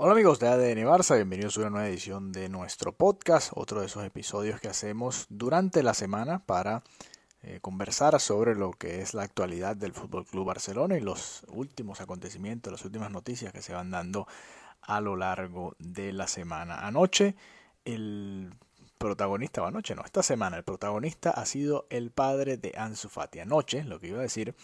Hola 0.00 0.12
amigos 0.12 0.38
de 0.38 0.46
ADN 0.46 0.86
Barça, 0.86 1.16
bienvenidos 1.16 1.56
a 1.56 1.62
una 1.62 1.70
nueva 1.70 1.88
edición 1.88 2.30
de 2.30 2.48
nuestro 2.48 2.92
podcast, 2.92 3.50
otro 3.56 3.80
de 3.80 3.86
esos 3.86 4.04
episodios 4.04 4.60
que 4.60 4.68
hacemos 4.68 5.26
durante 5.28 5.82
la 5.82 5.92
semana 5.92 6.38
para 6.46 6.84
eh, 7.42 7.58
conversar 7.60 8.20
sobre 8.20 8.54
lo 8.54 8.70
que 8.70 9.00
es 9.00 9.12
la 9.12 9.24
actualidad 9.24 9.74
del 9.74 9.92
Fútbol 9.92 10.24
Club 10.24 10.46
Barcelona 10.46 10.96
y 10.96 11.00
los 11.00 11.42
últimos 11.48 12.00
acontecimientos, 12.00 12.70
las 12.70 12.84
últimas 12.84 13.10
noticias 13.10 13.52
que 13.52 13.60
se 13.60 13.74
van 13.74 13.90
dando 13.90 14.28
a 14.82 15.00
lo 15.00 15.16
largo 15.16 15.74
de 15.80 16.12
la 16.12 16.28
semana. 16.28 16.86
Anoche 16.86 17.34
el 17.84 18.54
protagonista, 18.98 19.62
o 19.62 19.66
anoche 19.66 19.96
no, 19.96 20.04
esta 20.04 20.22
semana 20.22 20.58
el 20.58 20.62
protagonista 20.62 21.30
ha 21.30 21.44
sido 21.44 21.88
el 21.90 22.12
padre 22.12 22.56
de 22.56 22.72
Ansu 22.76 23.08
Fati. 23.08 23.40
Anoche, 23.40 23.82
lo 23.82 23.98
que 23.98 24.06
iba 24.06 24.20
a 24.20 24.22
decir, 24.22 24.54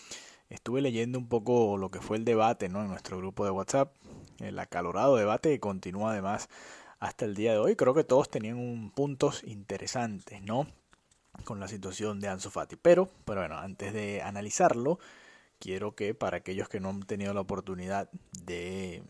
estuve 0.48 0.80
leyendo 0.80 1.18
un 1.18 1.28
poco 1.28 1.76
lo 1.76 1.90
que 1.90 2.00
fue 2.00 2.18
el 2.18 2.24
debate 2.24 2.68
¿no? 2.68 2.82
en 2.82 2.86
nuestro 2.86 3.18
grupo 3.18 3.44
de 3.44 3.50
WhatsApp 3.50 3.96
el 4.38 4.58
acalorado 4.58 5.16
debate 5.16 5.50
que 5.50 5.60
continúa 5.60 6.12
además 6.12 6.48
hasta 7.00 7.24
el 7.24 7.34
día 7.34 7.52
de 7.52 7.58
hoy. 7.58 7.76
Creo 7.76 7.94
que 7.94 8.04
todos 8.04 8.30
tenían 8.30 8.56
un 8.58 8.90
puntos 8.90 9.42
interesantes, 9.44 10.42
¿no? 10.42 10.66
Con 11.44 11.60
la 11.60 11.68
situación 11.68 12.20
de 12.20 12.28
Ansu 12.28 12.50
Fati. 12.50 12.76
Pero, 12.76 13.08
pero 13.24 13.40
bueno, 13.40 13.58
antes 13.58 13.92
de 13.92 14.22
analizarlo, 14.22 14.98
quiero 15.58 15.94
que 15.94 16.14
para 16.14 16.38
aquellos 16.38 16.68
que 16.68 16.80
no 16.80 16.90
han 16.90 17.02
tenido 17.02 17.34
la 17.34 17.40
oportunidad 17.40 18.08
de 18.44 19.02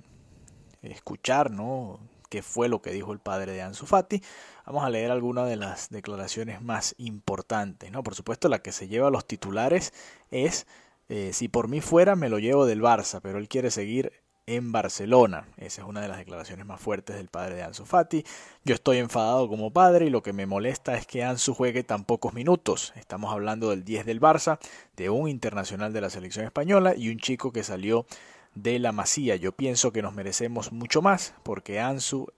escuchar, 0.83 1.51
¿no? 1.51 2.01
qué 2.35 2.43
fue 2.43 2.69
lo 2.69 2.83
que 2.83 2.91
dijo 2.91 3.13
el 3.13 3.21
padre 3.21 3.53
de 3.53 3.63
Ansu 3.63 3.87
Fati, 3.87 4.21
vamos 4.67 4.83
a 4.83 4.91
leer 4.91 5.13
algunas 5.13 5.49
de 5.49 5.55
las 5.55 5.91
declaraciones 5.91 6.61
más 6.61 6.97
importantes, 6.99 7.93
¿no? 7.93 8.03
Por 8.03 8.17
supuesto, 8.17 8.49
la 8.49 8.59
que 8.59 8.73
se 8.73 8.89
lleva 8.89 9.07
a 9.07 9.11
los 9.13 9.25
titulares 9.25 9.93
es 10.33 10.67
eh, 11.09 11.33
si 11.33 11.47
por 11.47 11.69
mí 11.69 11.81
fuera 11.81 12.17
me 12.17 12.29
lo 12.29 12.41
llevo 12.41 12.67
del 12.67 12.83
Barça, 12.83 13.21
pero 13.23 13.39
él 13.39 13.49
quiere 13.49 13.71
seguir 13.71 14.24
en 14.47 14.73
Barcelona. 14.73 15.47
Esa 15.57 15.83
es 15.83 15.89
una 15.89 16.01
de 16.01 16.09
las 16.09 16.19
declaraciones 16.19 16.67
más 16.67 16.81
fuertes 16.81 17.17
del 17.17 17.29
padre 17.29 17.57
de 17.57 17.63
Ansu 17.63 17.85
Fati. 17.85 18.25
Yo 18.65 18.75
estoy 18.75 18.99
enfadado 18.99 19.49
como 19.49 19.73
padre 19.73 20.07
y 20.07 20.11
lo 20.11 20.23
que 20.23 20.33
me 20.33 20.47
molesta 20.47 20.97
es 20.97 21.07
que 21.07 21.25
Ansu 21.25 21.55
juegue 21.55 21.83
tan 21.83 22.05
pocos 22.05 22.35
minutos. 22.35 22.93
Estamos 22.97 23.33
hablando 23.33 23.71
del 23.71 23.85
10 23.85 24.07
del 24.07 24.21
Barça, 24.21 24.59
de 24.97 25.11
un 25.11 25.29
internacional 25.29 25.93
de 25.93 26.01
la 26.01 26.11
selección 26.11 26.45
española 26.45 26.95
y 26.97 27.09
un 27.11 27.19
chico 27.19 27.53
que 27.53 27.65
salió 27.65 28.07
de 28.55 28.79
la 28.79 28.93
Masía. 28.93 29.37
Yo 29.37 29.53
pienso 29.53 29.93
que 29.93 30.03
nos 30.03 30.15
merecemos 30.15 30.73
mucho 30.73 31.03
más 31.03 31.35
porque 31.43 31.81
Ansu 31.81 32.29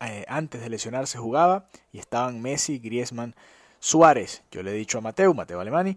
eh, 0.00 0.24
antes 0.28 0.60
de 0.60 0.68
lesionarse 0.68 1.18
jugaba 1.18 1.66
y 1.92 1.98
estaban 1.98 2.40
Messi, 2.42 2.78
Griezmann, 2.78 3.34
Suárez. 3.78 4.42
Yo 4.50 4.62
le 4.62 4.72
he 4.72 4.74
dicho 4.74 4.98
a 4.98 5.00
Mateo, 5.02 5.34
Mateo 5.34 5.60
Alemani, 5.60 5.96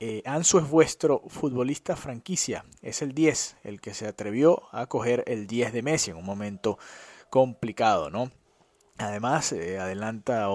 eh, 0.00 0.22
Ansu 0.24 0.58
es 0.58 0.68
vuestro 0.68 1.22
futbolista 1.28 1.96
franquicia, 1.96 2.64
es 2.82 3.02
el 3.02 3.14
10, 3.14 3.56
el 3.64 3.80
que 3.80 3.94
se 3.94 4.06
atrevió 4.06 4.62
a 4.72 4.86
coger 4.86 5.24
el 5.26 5.46
10 5.46 5.72
de 5.72 5.82
Messi 5.82 6.10
en 6.10 6.16
un 6.16 6.24
momento 6.24 6.78
complicado, 7.30 8.10
¿no? 8.10 8.30
Además, 8.98 9.52
eh, 9.52 9.78
adelanta 9.78 10.48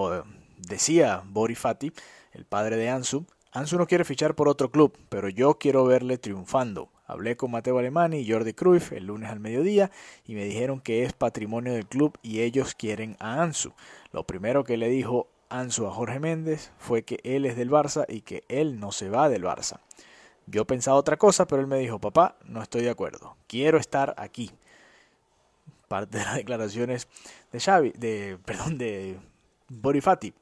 decía 0.58 1.22
Borifati, 1.26 1.92
el 2.32 2.46
padre 2.46 2.76
de 2.76 2.88
Ansu, 2.88 3.26
Ansu 3.52 3.78
no 3.78 3.86
quiere 3.86 4.04
fichar 4.04 4.34
por 4.34 4.48
otro 4.48 4.70
club, 4.70 4.98
pero 5.08 5.28
yo 5.28 5.58
quiero 5.58 5.84
verle 5.84 6.18
triunfando. 6.18 6.90
Hablé 7.06 7.36
con 7.36 7.50
Mateo 7.50 7.78
Alemani 7.78 8.18
y 8.18 8.30
Jordi 8.30 8.54
Cruyff 8.54 8.92
el 8.92 9.06
lunes 9.06 9.30
al 9.30 9.38
mediodía 9.38 9.90
y 10.24 10.34
me 10.34 10.44
dijeron 10.44 10.80
que 10.80 11.04
es 11.04 11.12
patrimonio 11.12 11.74
del 11.74 11.86
club 11.86 12.18
y 12.22 12.40
ellos 12.40 12.74
quieren 12.74 13.16
a 13.20 13.42
Ansu. 13.42 13.72
Lo 14.10 14.26
primero 14.26 14.64
que 14.64 14.78
le 14.78 14.88
dijo 14.88 15.28
Ansu 15.54 15.86
a 15.86 15.92
Jorge 15.92 16.18
Méndez 16.18 16.72
fue 16.78 17.04
que 17.04 17.20
él 17.22 17.46
es 17.46 17.54
del 17.54 17.70
Barça 17.70 18.06
y 18.08 18.22
que 18.22 18.42
él 18.48 18.80
no 18.80 18.90
se 18.90 19.08
va 19.08 19.28
del 19.28 19.44
Barça. 19.44 19.78
Yo 20.46 20.64
pensaba 20.64 20.96
otra 20.96 21.16
cosa, 21.16 21.46
pero 21.46 21.62
él 21.62 21.68
me 21.68 21.78
dijo, 21.78 22.00
papá, 22.00 22.36
no 22.44 22.60
estoy 22.60 22.82
de 22.82 22.90
acuerdo, 22.90 23.36
quiero 23.46 23.78
estar 23.78 24.14
aquí. 24.18 24.50
Parte 25.86 26.18
de 26.18 26.24
las 26.24 26.34
declaraciones 26.42 27.06
de 27.52 27.60
Xavi, 27.60 27.92
de, 27.96 28.36
perdón, 28.44 28.78
de 28.78 29.16
Borifati. 29.68 30.34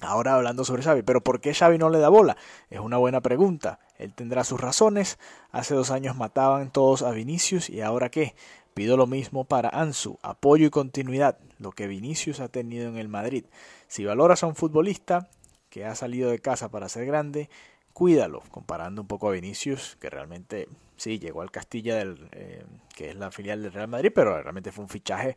Ahora 0.00 0.36
hablando 0.36 0.64
sobre 0.64 0.84
Xavi, 0.84 1.02
pero 1.02 1.20
¿por 1.20 1.40
qué 1.40 1.52
Xavi 1.52 1.76
no 1.76 1.90
le 1.90 1.98
da 1.98 2.08
bola? 2.08 2.36
Es 2.70 2.78
una 2.78 2.96
buena 2.96 3.20
pregunta. 3.20 3.80
Él 3.98 4.14
tendrá 4.14 4.44
sus 4.44 4.60
razones. 4.60 5.18
Hace 5.50 5.74
dos 5.74 5.90
años 5.90 6.16
mataban 6.16 6.70
todos 6.70 7.02
a 7.02 7.10
Vinicius 7.10 7.68
y 7.68 7.80
ahora 7.80 8.08
qué? 8.08 8.36
Pido 8.78 8.96
lo 8.96 9.08
mismo 9.08 9.42
para 9.42 9.70
Ansu, 9.70 10.20
apoyo 10.22 10.64
y 10.64 10.70
continuidad, 10.70 11.36
lo 11.58 11.72
que 11.72 11.88
Vinicius 11.88 12.38
ha 12.38 12.46
tenido 12.46 12.88
en 12.88 12.96
el 12.96 13.08
Madrid. 13.08 13.44
Si 13.88 14.04
valoras 14.04 14.44
a 14.44 14.46
un 14.46 14.54
futbolista 14.54 15.28
que 15.68 15.84
ha 15.84 15.96
salido 15.96 16.30
de 16.30 16.38
casa 16.38 16.70
para 16.70 16.88
ser 16.88 17.04
grande, 17.04 17.50
cuídalo, 17.92 18.40
comparando 18.52 19.02
un 19.02 19.08
poco 19.08 19.28
a 19.28 19.32
Vinicius, 19.32 19.96
que 20.00 20.08
realmente 20.08 20.68
sí 20.96 21.18
llegó 21.18 21.42
al 21.42 21.50
Castilla, 21.50 21.96
del, 21.96 22.28
eh, 22.30 22.62
que 22.94 23.10
es 23.10 23.16
la 23.16 23.32
filial 23.32 23.64
del 23.64 23.72
Real 23.72 23.88
Madrid, 23.88 24.12
pero 24.14 24.40
realmente 24.40 24.70
fue 24.70 24.84
un 24.84 24.88
fichaje 24.88 25.36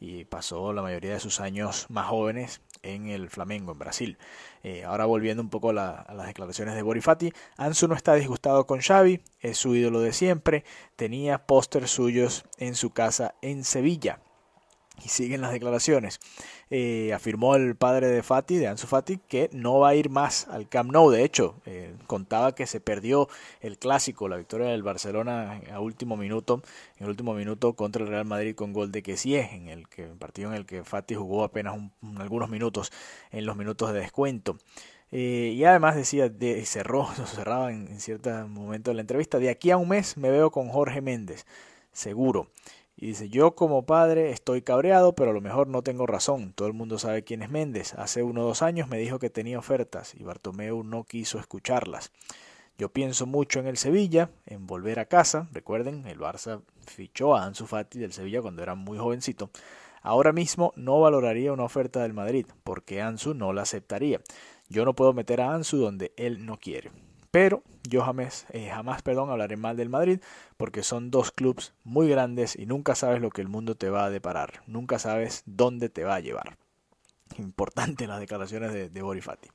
y 0.00 0.24
pasó 0.24 0.72
la 0.72 0.82
mayoría 0.82 1.12
de 1.12 1.20
sus 1.20 1.40
años 1.40 1.86
más 1.88 2.06
jóvenes 2.06 2.60
en 2.82 3.08
el 3.08 3.30
Flamengo, 3.30 3.72
en 3.72 3.78
Brasil. 3.78 4.18
Eh, 4.62 4.84
ahora 4.84 5.06
volviendo 5.06 5.42
un 5.42 5.50
poco 5.50 5.70
a 5.70 5.72
las 5.72 6.26
declaraciones 6.26 6.74
de 6.74 6.82
Borifati, 6.82 7.32
Ansu 7.56 7.88
no 7.88 7.94
está 7.94 8.14
disgustado 8.14 8.66
con 8.66 8.80
Xavi, 8.80 9.20
es 9.40 9.58
su 9.58 9.74
ídolo 9.74 10.00
de 10.00 10.12
siempre, 10.12 10.64
tenía 10.96 11.46
pósters 11.46 11.90
suyos 11.90 12.44
en 12.58 12.74
su 12.74 12.90
casa 12.90 13.34
en 13.42 13.64
Sevilla. 13.64 14.20
Y 15.04 15.08
siguen 15.08 15.40
las 15.40 15.52
declaraciones. 15.52 16.20
Eh, 16.70 17.12
afirmó 17.14 17.54
el 17.54 17.76
padre 17.76 18.08
de 18.08 18.22
Fati, 18.22 18.56
de 18.56 18.66
Ansu 18.66 18.86
Fati, 18.86 19.18
que 19.28 19.48
no 19.52 19.78
va 19.78 19.90
a 19.90 19.94
ir 19.94 20.10
más 20.10 20.48
al 20.48 20.68
Camp 20.68 20.90
Nou. 20.92 21.10
De 21.10 21.24
hecho, 21.24 21.54
eh, 21.66 21.94
contaba 22.06 22.54
que 22.54 22.66
se 22.66 22.80
perdió 22.80 23.28
el 23.60 23.78
clásico, 23.78 24.28
la 24.28 24.36
victoria 24.36 24.66
del 24.68 24.82
Barcelona 24.82 25.62
a 25.72 25.80
último 25.80 26.16
minuto, 26.16 26.62
en 26.98 27.04
el 27.04 27.10
último 27.10 27.32
minuto 27.34 27.72
contra 27.74 28.02
el 28.02 28.08
Real 28.08 28.26
Madrid 28.26 28.54
con 28.54 28.72
gol 28.72 28.92
de 28.92 29.02
Kessie, 29.02 29.48
en 29.54 29.68
el 29.68 29.88
que 29.88 30.04
partido 30.04 30.50
en 30.50 30.56
el 30.56 30.66
que 30.66 30.84
Fati 30.84 31.14
jugó 31.14 31.44
apenas 31.44 31.78
algunos 32.18 32.50
minutos 32.50 32.92
en 33.30 33.46
los 33.46 33.56
minutos 33.56 33.92
de 33.92 34.00
descuento. 34.00 34.58
Eh, 35.10 35.54
y 35.56 35.64
además 35.64 35.96
decía, 35.96 36.28
de, 36.28 36.64
cerró, 36.66 37.06
cerraba 37.26 37.70
en, 37.70 37.88
en 37.88 38.00
cierto 38.00 38.30
momento 38.48 38.90
de 38.90 38.96
la 38.96 39.00
entrevista, 39.00 39.38
de 39.38 39.48
aquí 39.48 39.70
a 39.70 39.76
un 39.76 39.88
mes 39.88 40.16
me 40.16 40.30
veo 40.30 40.50
con 40.50 40.68
Jorge 40.68 41.00
Méndez, 41.00 41.46
seguro. 41.92 42.48
Y 43.00 43.06
dice, 43.06 43.28
yo 43.28 43.54
como 43.54 43.86
padre 43.86 44.32
estoy 44.32 44.60
cabreado, 44.60 45.14
pero 45.14 45.30
a 45.30 45.32
lo 45.32 45.40
mejor 45.40 45.68
no 45.68 45.82
tengo 45.82 46.04
razón. 46.04 46.52
Todo 46.52 46.66
el 46.66 46.74
mundo 46.74 46.98
sabe 46.98 47.22
quién 47.22 47.42
es 47.42 47.48
Méndez. 47.48 47.94
Hace 47.94 48.24
uno 48.24 48.42
o 48.42 48.46
dos 48.46 48.60
años 48.60 48.88
me 48.88 48.98
dijo 48.98 49.20
que 49.20 49.30
tenía 49.30 49.56
ofertas 49.56 50.16
y 50.16 50.24
Bartomeu 50.24 50.82
no 50.82 51.04
quiso 51.04 51.38
escucharlas. 51.38 52.10
Yo 52.76 52.88
pienso 52.88 53.24
mucho 53.24 53.60
en 53.60 53.68
el 53.68 53.76
Sevilla, 53.76 54.30
en 54.46 54.66
volver 54.66 54.98
a 54.98 55.04
casa. 55.04 55.46
Recuerden, 55.52 56.06
el 56.08 56.18
Barça 56.18 56.60
fichó 56.86 57.36
a 57.36 57.44
Ansu 57.44 57.66
Fati 57.66 58.00
del 58.00 58.12
Sevilla 58.12 58.42
cuando 58.42 58.64
era 58.64 58.74
muy 58.74 58.98
jovencito. 58.98 59.50
Ahora 60.02 60.32
mismo 60.32 60.72
no 60.74 61.00
valoraría 61.00 61.52
una 61.52 61.64
oferta 61.64 62.02
del 62.02 62.14
Madrid, 62.14 62.46
porque 62.64 63.00
Ansu 63.00 63.32
no 63.32 63.52
la 63.52 63.62
aceptaría. 63.62 64.20
Yo 64.68 64.84
no 64.84 64.94
puedo 64.94 65.12
meter 65.12 65.40
a 65.40 65.54
Ansu 65.54 65.76
donde 65.76 66.12
él 66.16 66.44
no 66.44 66.56
quiere. 66.56 66.90
Pero 67.40 67.62
yo 67.84 68.02
jamás, 68.02 68.46
eh, 68.50 68.68
jamás 68.68 69.02
perdón, 69.02 69.30
hablaré 69.30 69.56
mal 69.56 69.76
del 69.76 69.88
Madrid 69.88 70.18
porque 70.56 70.82
son 70.82 71.12
dos 71.12 71.30
clubes 71.30 71.72
muy 71.84 72.08
grandes 72.08 72.56
y 72.56 72.66
nunca 72.66 72.96
sabes 72.96 73.20
lo 73.20 73.30
que 73.30 73.40
el 73.42 73.46
mundo 73.46 73.76
te 73.76 73.90
va 73.90 74.06
a 74.06 74.10
deparar. 74.10 74.64
Nunca 74.66 74.98
sabes 74.98 75.44
dónde 75.46 75.88
te 75.88 76.02
va 76.02 76.16
a 76.16 76.20
llevar. 76.20 76.56
Importante 77.38 78.08
las 78.08 78.18
declaraciones 78.18 78.72
de, 78.72 78.88
de 78.88 79.02
Borifati. 79.02 79.50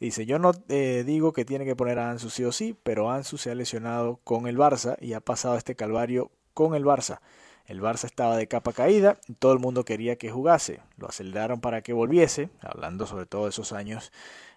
Dice, 0.00 0.26
yo 0.26 0.40
no 0.40 0.50
eh, 0.68 1.04
digo 1.06 1.32
que 1.32 1.44
tiene 1.44 1.64
que 1.64 1.76
poner 1.76 2.00
a 2.00 2.10
Ansu 2.10 2.28
sí 2.28 2.42
o 2.42 2.50
sí, 2.50 2.76
pero 2.82 3.12
Ansu 3.12 3.38
se 3.38 3.52
ha 3.52 3.54
lesionado 3.54 4.18
con 4.24 4.48
el 4.48 4.58
Barça 4.58 4.96
y 5.00 5.12
ha 5.12 5.20
pasado 5.20 5.56
este 5.56 5.76
calvario 5.76 6.32
con 6.54 6.74
el 6.74 6.84
Barça. 6.84 7.20
El 7.66 7.80
Barça 7.80 8.04
estaba 8.04 8.36
de 8.36 8.48
capa 8.48 8.72
caída 8.72 9.18
y 9.28 9.34
todo 9.34 9.52
el 9.52 9.58
mundo 9.58 9.84
quería 9.84 10.16
que 10.16 10.30
jugase. 10.30 10.80
Lo 10.96 11.08
aceleraron 11.08 11.60
para 11.60 11.82
que 11.82 11.92
volviese, 11.92 12.50
hablando 12.60 13.06
sobre 13.06 13.26
todo 13.26 13.44
de 13.44 13.50
esos 13.50 13.72
años 13.72 14.12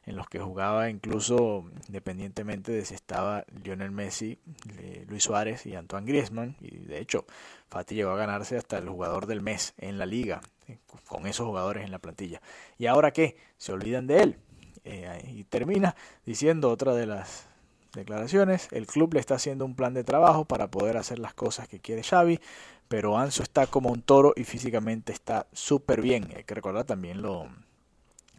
en 0.05 0.15
los 0.15 0.27
que 0.27 0.39
jugaba 0.39 0.89
incluso 0.89 1.65
independientemente 1.87 2.71
de 2.71 2.85
si 2.85 2.93
estaba 2.93 3.45
Lionel 3.63 3.91
Messi, 3.91 4.39
eh, 4.77 5.05
Luis 5.07 5.23
Suárez 5.23 5.65
y 5.65 5.75
Antoine 5.75 6.05
Griezmann. 6.05 6.55
Y 6.61 6.77
de 6.77 6.99
hecho, 6.99 7.25
Fati 7.69 7.95
llegó 7.95 8.11
a 8.11 8.17
ganarse 8.17 8.57
hasta 8.57 8.77
el 8.77 8.87
jugador 8.87 9.25
del 9.25 9.41
mes 9.41 9.73
en 9.77 9.97
la 9.97 10.05
liga, 10.05 10.41
eh, 10.67 10.77
con 11.07 11.27
esos 11.27 11.45
jugadores 11.45 11.83
en 11.83 11.91
la 11.91 11.99
plantilla. 11.99 12.41
¿Y 12.77 12.85
ahora 12.85 13.11
qué? 13.11 13.37
Se 13.57 13.71
olvidan 13.71 14.07
de 14.07 14.21
él. 14.21 14.39
Eh, 14.83 15.31
y 15.33 15.43
termina 15.45 15.95
diciendo 16.25 16.69
otra 16.69 16.93
de 16.93 17.07
las 17.07 17.47
declaraciones, 17.93 18.67
el 18.71 18.85
club 18.85 19.15
le 19.15 19.19
está 19.19 19.35
haciendo 19.35 19.65
un 19.65 19.75
plan 19.75 19.93
de 19.93 20.03
trabajo 20.03 20.45
para 20.45 20.69
poder 20.69 20.97
hacer 20.97 21.17
las 21.17 21.33
cosas 21.33 21.67
que 21.67 21.79
quiere 21.79 22.03
Xavi, 22.03 22.39
pero 22.87 23.17
Anso 23.17 23.43
está 23.43 23.67
como 23.67 23.89
un 23.89 24.01
toro 24.01 24.33
y 24.35 24.43
físicamente 24.43 25.11
está 25.11 25.47
súper 25.53 26.01
bien. 26.01 26.27
Hay 26.35 26.43
que 26.43 26.55
recordar 26.55 26.85
también 26.85 27.21
lo, 27.21 27.49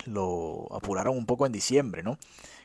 lo 0.06 0.69
apuraron 0.72 1.16
un 1.16 1.26
poco 1.26 1.46
en 1.46 1.52
diciembre, 1.52 2.02
¿no? 2.02 2.19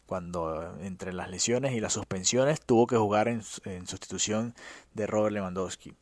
Cuando 0.06 0.78
entre 0.82 1.14
las 1.14 1.30
lesiones 1.30 1.74
y 1.74 1.80
las 1.80 1.94
suspensiones 1.94 2.62
tuvo 2.62 2.88
que 2.88 2.98
jugar 2.98 3.28
en, 3.28 3.42
sustitución 3.44 4.54
de 4.94 5.08
Robert 5.08 5.34
Lewandowski. 5.34 5.94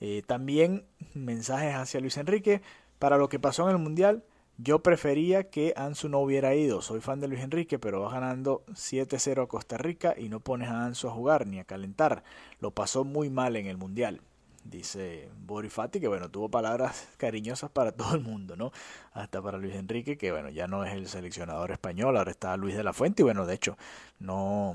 Eh, 0.00 0.22
también 0.26 0.84
mensajes 1.14 1.74
hacia 1.74 2.00
Luis 2.00 2.16
Enrique. 2.16 2.62
Para 2.98 3.16
lo 3.16 3.28
que 3.28 3.38
pasó 3.38 3.64
en 3.64 3.76
el 3.76 3.82
Mundial, 3.82 4.24
yo 4.58 4.82
prefería 4.82 5.50
que 5.50 5.72
Ansu 5.76 6.08
no 6.08 6.20
hubiera 6.20 6.54
ido. 6.54 6.80
Soy 6.80 7.00
fan 7.00 7.20
de 7.20 7.28
Luis 7.28 7.40
Enrique, 7.40 7.78
pero 7.78 8.02
va 8.02 8.12
ganando 8.12 8.64
7-0 8.68 9.44
a 9.44 9.48
Costa 9.48 9.78
Rica 9.78 10.14
y 10.16 10.28
no 10.28 10.40
pones 10.40 10.68
a 10.68 10.84
Ansu 10.84 11.08
a 11.08 11.12
jugar 11.12 11.46
ni 11.46 11.58
a 11.58 11.64
calentar. 11.64 12.22
Lo 12.60 12.70
pasó 12.70 13.04
muy 13.04 13.30
mal 13.30 13.56
en 13.56 13.66
el 13.66 13.78
Mundial. 13.78 14.20
Dice 14.64 15.28
Borifati, 15.46 16.00
que 16.00 16.08
bueno, 16.08 16.30
tuvo 16.30 16.48
palabras 16.48 17.08
cariñosas 17.16 17.70
para 17.70 17.92
todo 17.92 18.14
el 18.14 18.20
mundo, 18.20 18.56
¿no? 18.56 18.72
Hasta 19.12 19.40
para 19.40 19.58
Luis 19.58 19.74
Enrique, 19.74 20.16
que 20.16 20.32
bueno, 20.32 20.50
ya 20.50 20.66
no 20.66 20.84
es 20.84 20.92
el 20.94 21.06
seleccionador 21.06 21.70
español, 21.70 22.16
ahora 22.16 22.30
está 22.30 22.56
Luis 22.56 22.76
de 22.76 22.84
la 22.84 22.92
Fuente, 22.92 23.22
y 23.22 23.24
bueno, 23.24 23.46
de 23.46 23.54
hecho, 23.54 23.76
no, 24.18 24.74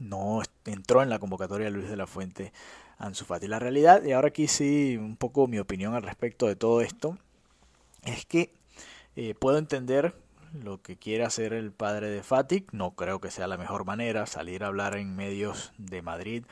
no 0.00 0.42
entró 0.66 1.02
en 1.02 1.10
la 1.10 1.18
convocatoria 1.18 1.70
Luis 1.70 1.88
de 1.88 1.96
la 1.96 2.06
Fuente 2.06 2.52
Ansu 2.98 3.24
Fati. 3.24 3.48
La 3.48 3.58
realidad, 3.58 4.04
y 4.04 4.12
ahora 4.12 4.28
aquí 4.28 4.46
sí 4.46 4.96
un 4.96 5.16
poco 5.16 5.46
mi 5.46 5.58
opinión 5.58 5.94
al 5.94 6.02
respecto 6.02 6.46
de 6.46 6.56
todo 6.56 6.80
esto, 6.80 7.18
es 8.04 8.26
que 8.26 8.52
eh, 9.16 9.34
puedo 9.34 9.58
entender 9.58 10.14
lo 10.52 10.80
que 10.82 10.96
quiere 10.96 11.24
hacer 11.24 11.52
el 11.52 11.72
padre 11.72 12.08
de 12.08 12.22
Fati, 12.22 12.66
no 12.70 12.92
creo 12.92 13.20
que 13.20 13.30
sea 13.30 13.48
la 13.48 13.56
mejor 13.56 13.84
manera 13.84 14.26
salir 14.26 14.62
a 14.62 14.68
hablar 14.68 14.96
en 14.96 15.16
medios 15.16 15.72
de 15.78 16.00
Madrid 16.00 16.44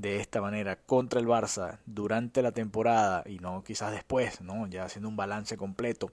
de 0.00 0.16
esta 0.16 0.40
manera 0.40 0.76
contra 0.76 1.20
el 1.20 1.26
Barça 1.26 1.78
durante 1.86 2.42
la 2.42 2.52
temporada 2.52 3.22
y 3.26 3.38
no 3.38 3.62
quizás 3.62 3.92
después, 3.92 4.40
¿no? 4.40 4.66
Ya 4.66 4.84
haciendo 4.84 5.08
un 5.08 5.16
balance 5.16 5.56
completo 5.56 6.10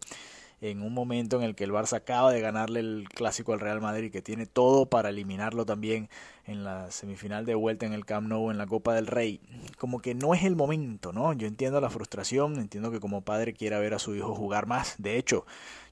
en 0.60 0.82
un 0.82 0.94
momento 0.94 1.38
en 1.38 1.44
el 1.44 1.56
que 1.56 1.64
el 1.64 1.72
Barça 1.72 1.98
acaba 1.98 2.32
de 2.32 2.42
ganarle 2.42 2.80
el 2.80 3.08
clásico 3.14 3.54
al 3.54 3.60
Real 3.60 3.80
Madrid, 3.80 4.12
que 4.12 4.22
tiene 4.22 4.46
todo 4.46 4.88
para 4.88 5.10
eliminarlo 5.10 5.66
también 5.66 6.10
en 6.46 6.64
la 6.64 6.90
semifinal 6.90 7.46
de 7.46 7.56
vuelta 7.56 7.86
en 7.86 7.94
el 7.94 8.06
Camp 8.06 8.28
Nou 8.28 8.50
en 8.50 8.58
la 8.58 8.66
Copa 8.66 8.96
del 8.96 9.08
Rey, 9.08 9.40
como 9.78 10.00
que 10.00 10.16
no 10.16 10.34
es 10.34 10.44
el 10.44 10.56
momento, 10.56 11.14
¿no? 11.14 11.32
Yo 11.34 11.48
entiendo 11.48 11.80
la 11.80 11.90
frustración, 11.90 12.58
entiendo 12.60 12.92
que 12.92 13.00
como 13.00 13.22
padre 13.22 13.54
quiera 13.54 13.80
ver 13.80 13.94
a 13.94 14.00
su 14.00 14.16
hijo 14.16 14.34
jugar 14.34 14.66
más. 14.66 14.96
De 14.98 15.18
hecho, 15.18 15.46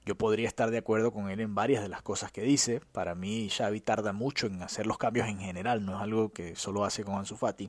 yo 0.06 0.14
podría 0.14 0.46
estar 0.46 0.70
de 0.70 0.78
acuerdo 0.78 1.12
con 1.12 1.30
él 1.30 1.40
en 1.40 1.56
varias 1.56 1.82
de 1.82 1.88
las 1.88 2.00
cosas 2.00 2.30
que 2.30 2.42
dice. 2.42 2.80
Para 2.92 3.16
mí 3.16 3.50
Xavi 3.50 3.80
tarda 3.80 4.12
mucho 4.12 4.46
en 4.46 4.62
hacer 4.62 4.86
los 4.86 4.98
cambios 4.98 5.26
en 5.28 5.40
general, 5.40 5.84
no 5.84 5.96
es 5.96 6.00
algo 6.00 6.28
que 6.30 6.54
solo 6.54 6.84
hace 6.84 7.02
con 7.02 7.16
Ansu 7.16 7.36
Fati. 7.36 7.68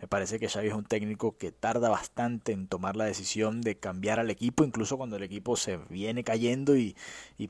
Me 0.00 0.06
parece 0.06 0.38
que 0.38 0.48
Xavi 0.48 0.68
es 0.68 0.74
un 0.74 0.84
técnico 0.84 1.38
que 1.38 1.50
tarda 1.50 1.88
bastante 1.88 2.52
en 2.52 2.68
tomar 2.68 2.94
la 2.94 3.06
decisión 3.06 3.62
de 3.62 3.78
cambiar 3.78 4.20
al 4.20 4.30
equipo, 4.30 4.64
incluso 4.64 4.98
cuando 4.98 5.16
el 5.16 5.22
equipo 5.22 5.56
se 5.56 5.78
viene 5.88 6.22
cayendo 6.24 6.76
y, 6.76 6.94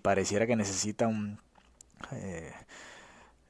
pareciera 0.02 0.46
que 0.46 0.56
necesita 0.56 1.08
un... 1.08 1.40
Eh, 2.12 2.52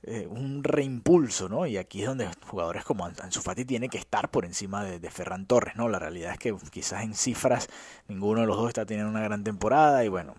eh, 0.05 0.29
un 0.31 0.63
reimpulso, 0.63 1.49
¿no? 1.49 1.67
Y 1.67 1.77
aquí 1.77 2.03
es 2.03 2.07
donde 2.07 2.31
jugadores 2.47 2.85
como 2.85 3.05
Ansu 3.05 3.43
Fati 3.43 3.65
tiene 3.65 3.89
que 3.89 3.99
estar 3.99 4.31
por 4.31 4.45
encima 4.45 4.85
de, 4.85 5.01
de, 5.01 5.11
Ferran 5.11 5.45
Torres, 5.45 5.75
¿no? 5.77 5.89
La 5.89 5.99
realidad 5.99 6.33
es 6.33 6.39
que 6.39 6.55
quizás 6.71 7.03
en 7.03 7.15
cifras 7.15 7.69
ninguno 8.07 8.41
de 8.43 8.47
los 8.47 8.57
dos 8.57 8.69
está 8.69 8.87
teniendo 8.87 9.11
una 9.11 9.23
gran 9.23 9.43
temporada 9.43 10.05
y 10.05 10.09
bueno, 10.09 10.37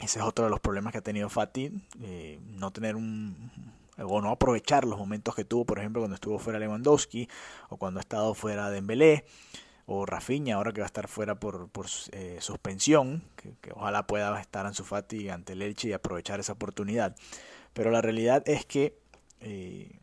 ese 0.00 0.18
es 0.18 0.24
otro 0.24 0.44
de 0.44 0.50
los 0.50 0.60
problemas 0.60 0.92
que 0.92 0.98
ha 0.98 1.02
tenido 1.02 1.28
Fati, 1.28 1.70
eh, 2.02 2.38
no 2.42 2.70
tener 2.72 2.96
un 2.96 3.50
o 4.02 4.20
no 4.20 4.30
aprovechar 4.30 4.84
los 4.84 4.98
momentos 4.98 5.34
que 5.34 5.44
tuvo, 5.44 5.64
por 5.64 5.78
ejemplo, 5.78 6.00
cuando 6.00 6.14
estuvo 6.14 6.38
fuera 6.38 6.58
Lewandowski 6.58 7.28
o 7.68 7.76
cuando 7.76 8.00
ha 8.00 8.02
estado 8.02 8.34
fuera 8.34 8.70
Dembélé 8.70 9.26
o 9.86 10.06
Rafinha, 10.06 10.54
ahora 10.54 10.72
que 10.72 10.80
va 10.80 10.86
a 10.86 10.86
estar 10.86 11.08
fuera 11.08 11.34
por, 11.34 11.68
por 11.68 11.86
eh, 12.12 12.38
suspensión, 12.40 13.22
que, 13.36 13.54
ojalá 13.74 14.06
pueda 14.06 14.40
estar 14.40 14.64
en 14.66 14.74
su 14.74 14.84
Fati 14.84 15.28
ante 15.28 15.52
el 15.52 15.62
Elche 15.62 15.88
y 15.88 15.92
aprovechar 15.92 16.40
esa 16.40 16.52
oportunidad. 16.52 17.16
Pero 17.72 17.90
la 17.90 18.00
realidad 18.00 18.42
es 18.46 18.64
que 18.64 18.96
eh, 19.40 19.98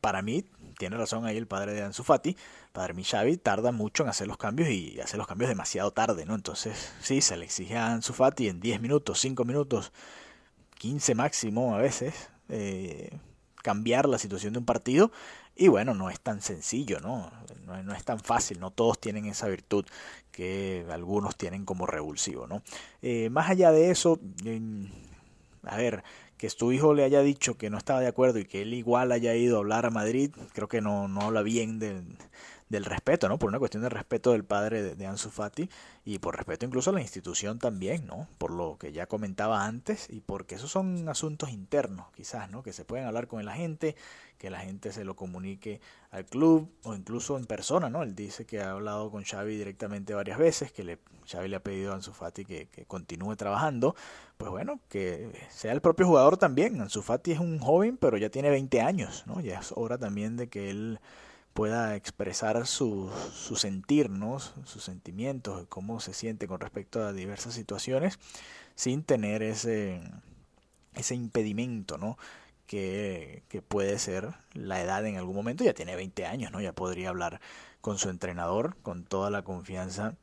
para 0.00 0.22
mí 0.22 0.44
tiene 0.78 0.96
razón 0.96 1.24
ahí 1.24 1.36
el 1.36 1.46
padre 1.46 1.72
de 1.72 1.82
Ansu 1.82 2.02
Fati, 2.04 2.36
padre 2.72 2.94
mi 2.94 3.04
Xavi 3.04 3.36
tarda 3.36 3.72
mucho 3.72 4.02
en 4.02 4.08
hacer 4.08 4.26
los 4.26 4.36
cambios 4.36 4.68
y 4.68 5.00
hace 5.00 5.16
los 5.16 5.26
cambios 5.26 5.48
demasiado 5.48 5.90
tarde, 5.90 6.26
¿no? 6.26 6.34
Entonces, 6.34 6.92
sí, 7.00 7.20
se 7.20 7.36
le 7.36 7.44
exige 7.44 7.76
a 7.76 7.92
Ansu 7.92 8.12
Fati 8.12 8.48
en 8.48 8.60
10 8.60 8.80
minutos, 8.80 9.20
5 9.20 9.44
minutos, 9.44 9.92
15 10.78 11.14
máximo 11.14 11.74
a 11.74 11.78
veces, 11.78 12.30
eh, 12.48 13.18
cambiar 13.62 14.08
la 14.08 14.18
situación 14.18 14.52
de 14.52 14.58
un 14.58 14.64
partido 14.64 15.10
y 15.56 15.68
bueno, 15.68 15.94
no 15.94 16.10
es 16.10 16.20
tan 16.20 16.42
sencillo, 16.42 17.00
¿no? 17.00 17.30
No, 17.64 17.94
es 17.94 18.04
tan 18.04 18.18
fácil, 18.18 18.58
no 18.58 18.70
todos 18.70 19.00
tienen 19.00 19.26
esa 19.26 19.46
virtud 19.48 19.86
que 20.32 20.84
algunos 20.90 21.36
tienen 21.36 21.64
como 21.64 21.86
revulsivo, 21.86 22.46
¿no? 22.46 22.62
Eh, 23.02 23.30
más 23.30 23.48
allá 23.50 23.70
de 23.70 23.90
eso, 23.90 24.18
a 25.62 25.76
ver, 25.76 26.02
que 26.36 26.50
su 26.50 26.72
hijo 26.72 26.94
le 26.94 27.04
haya 27.04 27.20
dicho 27.20 27.56
que 27.56 27.70
no 27.70 27.78
estaba 27.78 28.00
de 28.00 28.08
acuerdo 28.08 28.38
y 28.38 28.44
que 28.44 28.62
él 28.62 28.74
igual 28.74 29.12
haya 29.12 29.34
ido 29.34 29.56
a 29.56 29.60
hablar 29.60 29.86
a 29.86 29.90
Madrid, 29.90 30.30
creo 30.52 30.68
que 30.68 30.80
no, 30.80 31.08
no 31.08 31.22
habla 31.22 31.42
bien 31.42 31.78
del, 31.78 32.04
del 32.74 32.84
respeto, 32.84 33.28
¿no? 33.28 33.38
Por 33.38 33.48
una 33.48 33.58
cuestión 33.58 33.82
de 33.82 33.88
respeto 33.88 34.32
del 34.32 34.44
padre 34.44 34.82
de, 34.82 34.94
de, 34.96 35.06
Ansu 35.06 35.30
Fati 35.30 35.70
y 36.04 36.18
por 36.18 36.36
respeto 36.36 36.66
incluso 36.66 36.90
a 36.90 36.92
la 36.92 37.00
institución 37.00 37.58
también, 37.58 38.06
¿no? 38.06 38.28
Por 38.38 38.50
lo 38.50 38.76
que 38.78 38.92
ya 38.92 39.06
comentaba 39.06 39.64
antes 39.64 40.10
y 40.10 40.20
porque 40.20 40.56
esos 40.56 40.70
son 40.70 41.08
asuntos 41.08 41.50
internos, 41.50 42.06
quizás, 42.14 42.50
¿no? 42.50 42.62
Que 42.62 42.72
se 42.72 42.84
pueden 42.84 43.06
hablar 43.06 43.28
con 43.28 43.44
la 43.44 43.54
gente, 43.54 43.94
que 44.38 44.50
la 44.50 44.60
gente 44.60 44.92
se 44.92 45.04
lo 45.04 45.14
comunique 45.14 45.80
al 46.10 46.26
club 46.26 46.70
o 46.82 46.94
incluso 46.94 47.38
en 47.38 47.46
persona, 47.46 47.88
¿no? 47.88 48.02
Él 48.02 48.14
dice 48.14 48.44
que 48.44 48.60
ha 48.60 48.72
hablado 48.72 49.10
con 49.10 49.24
Xavi 49.24 49.56
directamente 49.56 50.12
varias 50.14 50.38
veces, 50.38 50.72
que 50.72 50.82
le, 50.82 50.98
Xavi 51.26 51.48
le 51.48 51.56
ha 51.56 51.62
pedido 51.62 51.92
a 51.92 51.94
Ansu 51.94 52.12
Fati 52.12 52.44
que, 52.44 52.66
que 52.66 52.84
continúe 52.86 53.36
trabajando, 53.36 53.94
pues 54.36 54.50
bueno, 54.50 54.80
que 54.88 55.46
sea 55.48 55.72
el 55.72 55.80
propio 55.80 56.06
jugador 56.06 56.36
también. 56.36 56.80
Ansu 56.80 57.02
Fati 57.02 57.32
es 57.32 57.38
un 57.38 57.58
joven, 57.60 57.96
pero 57.96 58.16
ya 58.16 58.30
tiene 58.30 58.50
20 58.50 58.80
años, 58.80 59.24
¿no? 59.26 59.40
Ya 59.40 59.60
es 59.60 59.72
hora 59.76 59.96
también 59.96 60.36
de 60.36 60.48
que 60.48 60.70
él 60.70 60.98
pueda 61.54 61.94
expresar 61.94 62.66
su, 62.66 63.10
su 63.32 63.56
sentir, 63.56 64.10
¿no? 64.10 64.40
sus 64.40 64.82
sentimientos, 64.82 65.66
cómo 65.68 66.00
se 66.00 66.12
siente 66.12 66.48
con 66.48 66.60
respecto 66.60 67.02
a 67.02 67.12
diversas 67.12 67.54
situaciones, 67.54 68.18
sin 68.74 69.04
tener 69.04 69.42
ese, 69.42 70.02
ese 70.94 71.14
impedimento, 71.14 71.96
¿no? 71.96 72.18
Que, 72.66 73.42
que, 73.48 73.62
puede 73.62 73.98
ser 73.98 74.34
la 74.52 74.80
edad 74.80 75.06
en 75.06 75.16
algún 75.16 75.36
momento, 75.36 75.64
ya 75.64 75.74
tiene 75.74 75.94
20 75.96 76.26
años, 76.26 76.50
¿no? 76.50 76.60
Ya 76.60 76.72
podría 76.72 77.10
hablar 77.10 77.40
con 77.80 77.98
su 77.98 78.08
entrenador 78.08 78.76
con 78.82 79.04
toda 79.04 79.30
la 79.30 79.42
confianza 79.42 80.16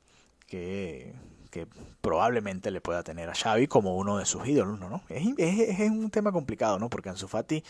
que, 0.48 1.14
que 1.52 1.68
probablemente 2.02 2.72
le 2.72 2.82
pueda 2.82 3.04
tener 3.04 3.30
a 3.30 3.36
Xavi 3.36 3.68
como 3.68 3.96
uno 3.96 4.18
de 4.18 4.26
sus 4.26 4.46
ídolos, 4.48 4.80
¿no? 4.80 5.04
Es, 5.08 5.26
es, 5.38 5.80
es 5.80 5.92
un 5.92 6.10
tema 6.10 6.34
complicado, 6.34 6.78
¿no? 6.80 6.90
Porque 6.90 7.10
Ansu 7.10 7.28
Fati 7.28 7.64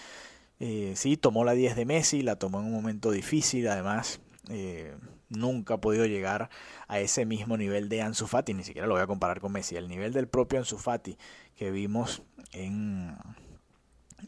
eh, 0.64 0.94
sí, 0.96 1.18
tomó 1.18 1.44
la 1.44 1.54
10 1.54 1.76
de 1.76 1.86
Messi, 1.86 2.22
la 2.22 2.36
tomó 2.36 2.60
en 2.60 2.68
un 2.68 2.74
momento 2.74 3.10
difícil, 3.10 3.68
además 3.68 4.22
eh, 4.48 4.96
nunca 5.28 5.74
ha 5.74 5.82
podido 5.82 6.06
llegar 6.06 6.52
a 6.88 7.00
ese 7.00 7.26
mismo 7.26 7.58
nivel 7.58 7.90
de 7.90 8.04
Ansu 8.04 8.28
Fati, 8.28 8.54
ni 8.54 8.64
siquiera 8.64 8.88
lo 8.88 8.94
voy 8.94 9.02
a 9.02 9.08
comparar 9.08 9.42
con 9.42 9.52
Messi, 9.54 9.76
el 9.76 9.88
nivel 9.88 10.14
del 10.14 10.28
propio 10.28 10.60
Ansu 10.60 10.78
Fati 10.78 11.18
que 11.56 11.72
vimos 11.72 12.22
en, 12.52 13.16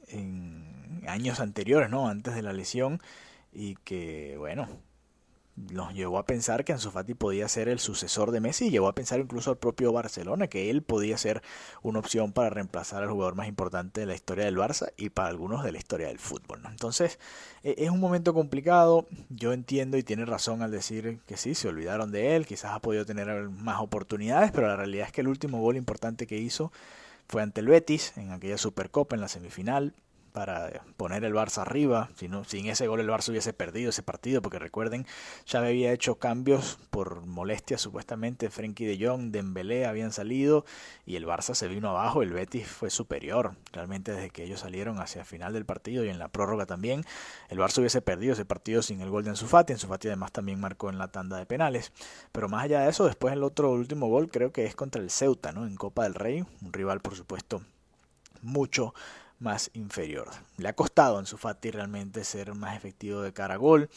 en 0.07 1.03
años 1.07 1.39
anteriores, 1.39 1.91
¿no? 1.91 2.09
Antes 2.09 2.33
de 2.33 2.41
la 2.41 2.51
lesión 2.51 2.99
y 3.51 3.75
que, 3.75 4.35
bueno, 4.39 4.67
nos 5.55 5.93
llevó 5.93 6.17
a 6.17 6.25
pensar 6.25 6.65
que 6.65 6.73
Ansu 6.73 6.89
Fati 6.89 7.13
podía 7.13 7.47
ser 7.47 7.67
el 7.69 7.79
sucesor 7.79 8.31
de 8.31 8.39
Messi 8.39 8.67
y 8.67 8.69
llevó 8.71 8.87
a 8.87 8.95
pensar 8.95 9.19
incluso 9.19 9.51
al 9.51 9.57
propio 9.57 9.93
Barcelona 9.93 10.47
que 10.47 10.69
él 10.69 10.81
podía 10.81 11.17
ser 11.17 11.43
una 11.83 11.99
opción 11.99 12.33
para 12.33 12.49
reemplazar 12.49 13.03
al 13.03 13.09
jugador 13.09 13.35
más 13.35 13.47
importante 13.47 14.01
de 14.01 14.07
la 14.07 14.15
historia 14.15 14.45
del 14.45 14.57
Barça 14.57 14.91
y 14.97 15.09
para 15.09 15.29
algunos 15.29 15.63
de 15.63 15.71
la 15.71 15.77
historia 15.77 16.07
del 16.07 16.17
fútbol. 16.17 16.61
Entonces 16.69 17.19
e, 17.63 17.75
es 17.77 17.91
un 17.91 17.99
momento 17.99 18.33
complicado, 18.33 19.07
yo 19.29 19.53
entiendo 19.53 19.97
y 19.97 20.03
tiene 20.03 20.25
razón 20.25 20.63
al 20.63 20.71
decir 20.71 21.19
que 21.27 21.37
sí, 21.37 21.53
se 21.53 21.67
olvidaron 21.67 22.11
de 22.11 22.35
él, 22.35 22.47
quizás 22.47 22.71
ha 22.71 22.79
podido 22.79 23.05
tener 23.05 23.49
más 23.49 23.79
oportunidades, 23.79 24.51
pero 24.51 24.67
la 24.67 24.75
realidad 24.75 25.07
es 25.07 25.13
que 25.13 25.21
el 25.21 25.27
último 25.27 25.61
gol 25.61 25.77
importante 25.77 26.25
que 26.25 26.37
hizo 26.37 26.71
fue 27.27 27.43
ante 27.43 27.61
el 27.61 27.67
Betis 27.67 28.17
en 28.17 28.31
aquella 28.31 28.57
Supercopa 28.57 29.15
en 29.15 29.21
la 29.21 29.27
semifinal 29.27 29.93
para 30.33 30.83
poner 30.97 31.23
el 31.23 31.33
Barça 31.33 31.61
arriba. 31.61 32.09
Si 32.15 32.27
no, 32.27 32.43
sin 32.43 32.65
ese 32.65 32.87
gol 32.87 32.99
el 32.99 33.07
Barça 33.07 33.29
hubiese 33.29 33.53
perdido 33.53 33.91
ese 33.91 34.03
partido, 34.03 34.41
porque 34.41 34.59
recuerden, 34.59 35.05
ya 35.45 35.59
había 35.59 35.93
hecho 35.93 36.15
cambios 36.15 36.79
por 36.89 37.25
molestias 37.25 37.81
supuestamente. 37.81 38.49
Frenkie 38.49 38.85
de 38.85 39.07
Jong, 39.07 39.31
Dembélé 39.31 39.85
habían 39.85 40.11
salido 40.11 40.65
y 41.05 41.15
el 41.15 41.25
Barça 41.25 41.53
se 41.53 41.67
vino 41.67 41.89
abajo. 41.89 42.23
El 42.23 42.33
Betis 42.33 42.67
fue 42.67 42.89
superior 42.89 43.55
realmente 43.71 44.11
desde 44.11 44.31
que 44.31 44.43
ellos 44.43 44.61
salieron 44.61 44.99
hacia 44.99 45.21
el 45.21 45.27
final 45.27 45.53
del 45.53 45.65
partido 45.65 46.03
y 46.03 46.09
en 46.09 46.19
la 46.19 46.27
prórroga 46.27 46.65
también. 46.65 47.05
El 47.49 47.59
Barça 47.59 47.77
hubiese 47.77 48.01
perdido 48.01 48.33
ese 48.33 48.43
partido 48.43 48.81
sin 48.81 49.01
el 49.01 49.11
gol 49.11 49.23
de 49.23 49.29
Ansu 49.29 49.45
Fati. 49.45 49.73
Ansu 49.73 49.87
Fati 49.87 50.07
además 50.07 50.31
también 50.31 50.59
marcó 50.59 50.89
en 50.89 50.97
la 50.97 51.09
tanda 51.09 51.37
de 51.37 51.45
penales. 51.45 51.91
Pero 52.31 52.49
más 52.49 52.63
allá 52.63 52.81
de 52.81 52.89
eso, 52.89 53.05
después 53.05 53.33
el 53.33 53.43
otro 53.43 53.71
último 53.71 54.07
gol 54.07 54.29
creo 54.31 54.51
que 54.51 54.65
es 54.65 54.75
contra 54.75 55.01
el 55.01 55.11
Ceuta, 55.11 55.51
¿no? 55.51 55.67
En 55.67 55.75
Copa 55.75 56.03
del 56.03 56.15
Rey, 56.15 56.43
un 56.61 56.73
rival 56.73 57.01
por 57.01 57.15
supuesto 57.15 57.61
mucho 58.41 58.93
más 59.39 59.69
inferior. 59.73 60.29
Le 60.57 60.69
ha 60.69 60.73
costado 60.73 61.19
en 61.19 61.25
su 61.25 61.37
Fati 61.37 61.71
realmente 61.71 62.23
ser 62.23 62.53
más 62.55 62.75
efectivo 62.75 63.21
de 63.21 63.33
cara 63.33 63.55
a 63.55 63.57
gol. 63.57 63.89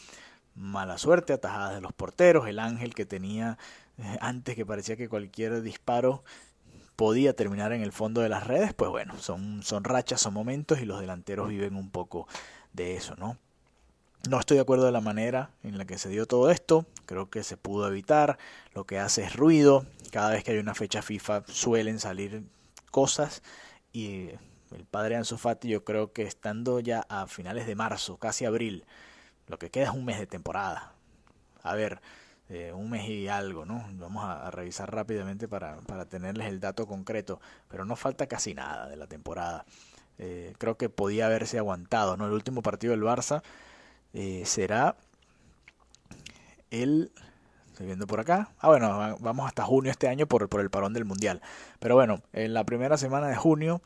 Mala 0.55 0.97
suerte, 0.97 1.33
atajadas 1.33 1.75
de 1.75 1.81
los 1.81 1.93
porteros, 1.93 2.47
el 2.47 2.59
ángel 2.59 2.95
que 2.95 3.05
tenía 3.05 3.57
eh, 3.97 4.17
antes 4.21 4.55
que 4.55 4.65
parecía 4.65 4.95
que 4.95 5.09
cualquier 5.09 5.61
disparo 5.61 6.23
podía 6.95 7.33
terminar 7.33 7.73
en 7.73 7.83
el 7.83 7.91
fondo 7.91 8.21
de 8.21 8.29
las 8.29 8.45
redes, 8.45 8.73
pues 8.73 8.89
bueno, 8.89 9.17
son, 9.19 9.61
son 9.63 9.83
rachas, 9.83 10.19
son 10.19 10.33
momentos 10.33 10.81
y 10.81 10.85
los 10.85 10.99
delanteros 10.99 11.49
viven 11.49 11.75
un 11.75 11.91
poco 11.91 12.27
de 12.73 12.95
eso, 12.95 13.15
¿no? 13.17 13.37
No 14.27 14.39
estoy 14.39 14.55
de 14.55 14.61
acuerdo 14.61 14.85
de 14.85 14.91
la 14.91 14.99
manera 14.99 15.51
en 15.63 15.77
la 15.77 15.85
que 15.85 15.99
se 15.99 16.09
dio 16.09 16.25
todo 16.25 16.49
esto, 16.49 16.85
creo 17.05 17.29
que 17.29 17.43
se 17.43 17.55
pudo 17.55 17.87
evitar, 17.87 18.39
lo 18.73 18.85
que 18.85 18.99
hace 18.99 19.23
es 19.23 19.35
ruido, 19.35 19.85
cada 20.11 20.31
vez 20.31 20.43
que 20.43 20.51
hay 20.51 20.57
una 20.57 20.73
fecha 20.73 21.03
FIFA 21.03 21.43
suelen 21.47 21.99
salir 21.99 22.43
cosas 22.89 23.43
y 23.93 24.29
el 24.71 24.85
padre 24.85 25.15
Ansu 25.15 25.37
Fati 25.37 25.69
yo 25.69 25.83
creo 25.83 26.11
que 26.13 26.23
estando 26.23 26.79
ya 26.79 27.05
a 27.09 27.27
finales 27.27 27.67
de 27.67 27.75
marzo, 27.75 28.17
casi 28.17 28.45
abril, 28.45 28.85
lo 29.47 29.59
que 29.59 29.69
queda 29.69 29.85
es 29.85 29.91
un 29.91 30.05
mes 30.05 30.19
de 30.19 30.27
temporada. 30.27 30.93
a 31.63 31.75
ver, 31.75 32.01
eh, 32.49 32.71
un 32.73 32.89
mes 32.89 33.07
y 33.09 33.27
algo, 33.27 33.65
¿no? 33.65 33.85
Vamos 33.95 34.23
a, 34.23 34.49
revisar 34.51 34.93
rápidamente 34.93 35.47
para, 35.49 35.77
para, 35.81 36.05
tenerles 36.05 36.47
el 36.47 36.61
dato 36.61 36.87
concreto, 36.87 37.41
pero 37.67 37.83
no 37.83 37.97
falta 37.97 38.27
casi 38.27 38.53
nada 38.53 38.87
de 38.87 38.95
la 38.95 39.07
temporada. 39.07 39.65
Eh, 40.17 40.53
creo 40.57 40.77
que 40.77 40.89
podía 40.89 41.25
haberse 41.27 41.57
aguantado, 41.57 42.15
¿no? 42.15 42.25
El 42.25 42.31
último 42.31 42.61
partido 42.61 42.91
del 42.91 43.03
Barça 43.03 43.43
eh, 44.13 44.43
será 44.45 44.95
el... 46.71 47.11
Estoy 47.67 47.87
viendo 47.87 48.07
por 48.07 48.19
acá. 48.19 48.49
Ah, 48.59 48.69
bueno, 48.69 49.17
vamos 49.19 49.45
hasta 49.45 49.63
junio 49.63 49.91
este 49.91 50.07
año 50.07 50.25
por, 50.25 50.49
por 50.49 50.61
el 50.61 50.71
parón 50.71 50.93
del 50.93 51.05
Mundial. 51.05 51.41
Pero 51.79 51.95
bueno, 51.95 52.23
en 52.33 52.53
la 52.53 52.63
primera 52.63 52.97
semana 52.97 53.27
de 53.27 53.35
junio, 53.35 53.83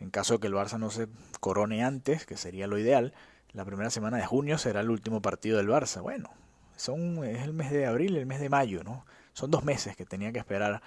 en 0.00 0.10
caso 0.10 0.34
de 0.34 0.40
que 0.40 0.46
el 0.46 0.54
Barça 0.54 0.78
no 0.78 0.90
se 0.90 1.08
corone 1.40 1.84
antes, 1.84 2.26
que 2.26 2.36
sería 2.36 2.66
lo 2.66 2.78
ideal, 2.78 3.14
la 3.52 3.64
primera 3.64 3.90
semana 3.90 4.18
de 4.18 4.26
junio 4.26 4.58
será 4.58 4.80
el 4.80 4.90
último 4.90 5.22
partido 5.22 5.56
del 5.56 5.68
Barça. 5.68 6.02
Bueno, 6.02 6.30
son, 6.76 7.24
es 7.24 7.42
el 7.42 7.54
mes 7.54 7.70
de 7.70 7.86
abril 7.86 8.16
el 8.16 8.26
mes 8.26 8.40
de 8.40 8.50
mayo, 8.50 8.84
¿no? 8.84 9.06
Son 9.32 9.50
dos 9.50 9.64
meses 9.64 9.96
que 9.96 10.04
tenía 10.04 10.32
que 10.32 10.38
esperar 10.38 10.82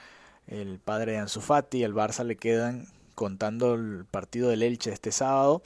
el 0.48 0.80
padre 0.80 1.14
de 1.14 1.18
Ansu 1.20 1.42
Fati. 1.42 1.84
El 1.84 1.94
Barça 1.94 2.24
le 2.24 2.38
quedan, 2.38 2.88
contando 3.16 3.74
el 3.74 4.06
partido 4.06 4.50
del 4.50 4.64
Elche 4.64 4.92
este 4.92 5.12
sábado, 5.12 5.62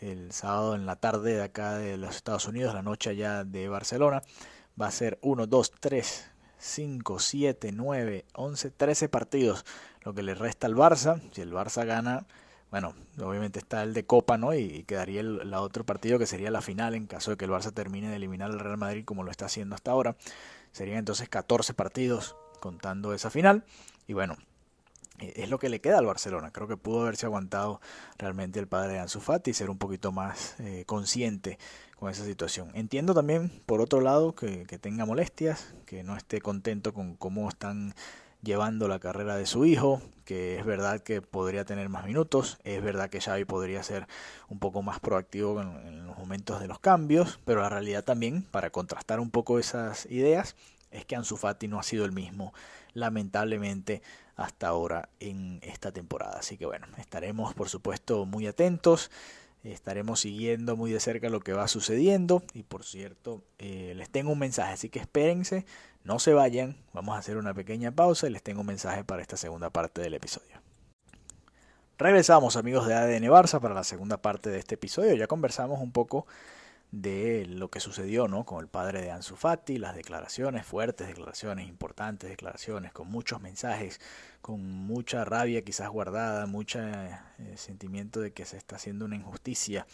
el 0.00 0.32
sábado 0.32 0.74
en 0.74 0.86
la 0.86 0.96
tarde 0.96 1.34
de 1.34 1.42
acá 1.42 1.76
de 1.76 1.96
los 1.96 2.16
Estados 2.16 2.46
Unidos, 2.46 2.74
la 2.74 2.82
noche 2.82 3.10
allá 3.10 3.44
de 3.44 3.68
Barcelona, 3.68 4.22
va 4.80 4.86
a 4.86 4.92
ser 4.92 5.18
1, 5.22 5.46
2, 5.46 5.72
3, 5.80 6.30
5, 6.58 7.18
7, 7.18 7.72
9, 7.72 8.24
11, 8.34 8.70
13 8.70 9.08
partidos, 9.08 9.64
lo 10.02 10.14
que 10.14 10.22
le 10.22 10.34
resta 10.34 10.66
al 10.66 10.76
Barça. 10.76 11.20
Si 11.32 11.40
el 11.40 11.52
Barça 11.52 11.84
gana 11.84 12.26
bueno, 12.70 12.94
obviamente 13.22 13.58
está 13.58 13.82
el 13.82 13.94
de 13.94 14.04
Copa, 14.04 14.36
¿no? 14.36 14.54
Y, 14.54 14.84
quedaría 14.84 15.20
el, 15.20 15.54
otro 15.54 15.84
partido 15.84 16.18
que 16.18 16.26
sería 16.26 16.50
la 16.50 16.60
final 16.60 16.94
en 16.94 17.06
caso 17.06 17.30
de 17.30 17.36
que 17.36 17.46
el 17.46 17.50
Barça 17.50 17.72
termine 17.72 18.10
de 18.10 18.16
eliminar 18.16 18.50
al 18.50 18.60
Real 18.60 18.76
Madrid 18.76 19.04
como 19.04 19.22
lo 19.22 19.30
está 19.30 19.46
haciendo 19.46 19.74
hasta 19.74 19.90
ahora. 19.90 20.16
Serían 20.72 20.98
entonces 20.98 21.28
14 21.28 21.72
partidos 21.74 22.36
contando 22.60 23.14
esa 23.14 23.30
final. 23.30 23.64
Y 24.06 24.12
bueno, 24.12 24.36
e, 25.18 25.32
es 25.42 25.48
lo 25.48 25.58
que 25.58 25.70
le 25.70 25.80
queda 25.80 25.98
al 25.98 26.06
Barcelona. 26.06 26.50
Creo 26.50 26.68
que 26.68 26.76
pudo 26.76 27.02
haberse 27.02 27.24
aguantado 27.24 27.80
realmente 28.18 28.60
el 28.60 28.66
padre 28.66 28.94
de 28.94 28.98
Ansu 28.98 29.20
Fati 29.20 29.52
y 29.52 29.54
ser 29.54 29.70
un 29.70 29.78
poquito 29.78 30.12
más 30.12 30.56
eh, 30.60 30.84
consciente 30.86 31.58
con 31.98 32.10
esa 32.10 32.24
situación. 32.24 32.70
Entiendo 32.74 33.14
también, 33.14 33.50
por 33.64 33.80
otro 33.80 34.00
lado, 34.00 34.34
que 34.34 34.66
tenga 34.78 35.06
molestias, 35.06 35.74
que 35.86 36.04
no 36.04 36.16
esté 36.16 36.40
contento 36.40 36.92
con 36.92 37.16
cómo 37.16 37.48
están 37.48 37.94
llevando 38.42 38.88
la 38.88 39.00
carrera 39.00 39.36
de 39.36 39.46
su 39.46 39.64
hijo, 39.64 40.00
que 40.28 40.58
es 40.58 40.66
verdad 40.66 41.00
que 41.00 41.22
podría 41.22 41.64
tener 41.64 41.88
más 41.88 42.04
minutos, 42.04 42.58
es 42.62 42.82
verdad 42.82 43.08
que 43.08 43.18
Xavi 43.18 43.46
podría 43.46 43.82
ser 43.82 44.06
un 44.50 44.58
poco 44.58 44.82
más 44.82 45.00
proactivo 45.00 45.62
en, 45.62 46.06
los 46.06 46.18
momentos 46.18 46.60
de 46.60 46.68
los 46.68 46.78
cambios, 46.80 47.40
pero 47.46 47.62
la 47.62 47.70
realidad 47.70 48.04
también, 48.04 48.42
para 48.42 48.68
contrastar 48.68 49.20
un 49.20 49.30
poco 49.30 49.58
esas 49.58 50.04
ideas, 50.10 50.54
es 50.90 51.06
que 51.06 51.16
Ansu 51.16 51.38
Fati 51.38 51.66
no 51.66 51.80
ha 51.80 51.82
sido 51.82 52.04
el 52.04 52.12
mismo, 52.12 52.52
lamentablemente, 52.92 54.02
hasta 54.36 54.68
ahora 54.68 55.08
en 55.18 55.60
esta 55.62 55.92
temporada. 55.92 56.40
Así 56.40 56.58
que 56.58 56.66
bueno, 56.66 56.86
estaremos 56.98 57.54
por 57.54 57.70
supuesto 57.70 58.26
muy 58.26 58.46
atentos 58.46 59.10
estaremos 59.64 60.20
siguiendo 60.20 60.76
muy 60.76 60.92
de 60.92 61.00
cerca 61.00 61.28
lo 61.28 61.40
que 61.40 61.52
va 61.52 61.68
sucediendo 61.68 62.42
y 62.54 62.62
por 62.62 62.84
cierto 62.84 63.42
eh, 63.58 63.92
les 63.96 64.08
tengo 64.08 64.30
un 64.30 64.38
mensaje 64.38 64.72
así 64.72 64.88
que 64.88 65.00
espérense 65.00 65.66
no 66.08 66.18
se 66.18 66.32
vayan, 66.32 66.74
vamos 66.94 67.14
a 67.14 67.18
hacer 67.18 67.36
una 67.36 67.52
pequeña 67.52 67.92
pausa 67.92 68.26
y 68.26 68.30
les 68.30 68.42
tengo 68.42 68.62
un 68.62 68.66
mensaje 68.66 69.04
para 69.04 69.20
esta 69.20 69.36
segunda 69.36 69.68
parte 69.68 70.00
del 70.00 70.14
episodio. 70.14 70.56
Regresamos 71.98 72.56
amigos 72.56 72.86
de 72.86 72.94
ADN 72.94 73.24
Barça 73.24 73.60
para 73.60 73.74
la 73.74 73.84
segunda 73.84 74.16
parte 74.16 74.48
de 74.48 74.58
este 74.58 74.76
episodio. 74.76 75.14
Ya 75.16 75.26
conversamos 75.26 75.80
un 75.80 75.92
poco 75.92 76.26
de 76.92 77.44
lo 77.44 77.68
que 77.68 77.80
sucedió 77.80 78.26
¿no? 78.26 78.46
con 78.46 78.60
el 78.60 78.68
padre 78.68 79.02
de 79.02 79.10
Ansu 79.10 79.36
Fati, 79.36 79.76
las 79.76 79.94
declaraciones, 79.94 80.64
fuertes 80.64 81.08
declaraciones, 81.08 81.68
importantes 81.68 82.30
declaraciones, 82.30 82.90
con 82.92 83.10
muchos 83.10 83.42
mensajes, 83.42 84.00
con 84.40 84.62
mucha 84.62 85.26
rabia 85.26 85.62
quizás 85.62 85.90
guardada, 85.90 86.46
mucho 86.46 86.78
eh, 86.78 87.18
sentimiento 87.56 88.20
de 88.20 88.32
que 88.32 88.46
se 88.46 88.56
está 88.56 88.76
haciendo 88.76 89.04
una 89.04 89.16
injusticia 89.16 89.86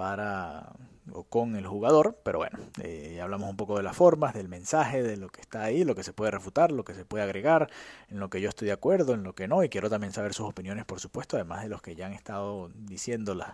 para 0.00 0.72
o 1.12 1.24
con 1.24 1.56
el 1.56 1.66
jugador, 1.66 2.18
pero 2.22 2.38
bueno, 2.38 2.58
eh, 2.82 3.12
ya 3.16 3.24
hablamos 3.24 3.50
un 3.50 3.56
poco 3.58 3.76
de 3.76 3.82
las 3.82 3.94
formas, 3.94 4.32
del 4.32 4.48
mensaje, 4.48 5.02
de 5.02 5.18
lo 5.18 5.28
que 5.28 5.42
está 5.42 5.62
ahí, 5.62 5.84
lo 5.84 5.94
que 5.94 6.02
se 6.02 6.14
puede 6.14 6.30
refutar, 6.30 6.72
lo 6.72 6.84
que 6.84 6.94
se 6.94 7.04
puede 7.04 7.22
agregar, 7.22 7.68
en 8.08 8.18
lo 8.18 8.30
que 8.30 8.40
yo 8.40 8.48
estoy 8.48 8.68
de 8.68 8.72
acuerdo, 8.72 9.12
en 9.12 9.24
lo 9.24 9.34
que 9.34 9.46
no, 9.46 9.62
y 9.62 9.68
quiero 9.68 9.90
también 9.90 10.14
saber 10.14 10.32
sus 10.32 10.48
opiniones, 10.48 10.86
por 10.86 11.00
supuesto, 11.00 11.36
además 11.36 11.64
de 11.64 11.68
los 11.68 11.82
que 11.82 11.96
ya 11.96 12.06
han 12.06 12.14
estado 12.14 12.70
diciéndolas 12.74 13.52